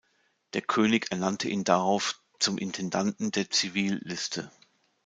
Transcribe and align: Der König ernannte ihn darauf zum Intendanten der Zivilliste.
Der 0.55 0.63
König 0.63 1.11
ernannte 1.11 1.47
ihn 1.47 1.63
darauf 1.63 2.19
zum 2.39 2.57
Intendanten 2.57 3.29
der 3.29 3.51
Zivilliste. 3.51 4.49